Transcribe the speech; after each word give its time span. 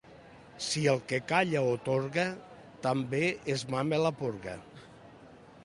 Si 0.67 0.81
el 0.93 1.01
que 1.11 1.19
calla 1.31 1.61
atorga, 1.73 2.25
també 2.87 3.21
es 3.57 3.67
mama 3.75 4.03
la 4.07 4.13
porga. 4.23 4.59